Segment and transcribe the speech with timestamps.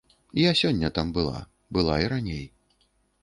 [0.43, 1.43] Я сёння там была,
[1.77, 2.43] была і раней.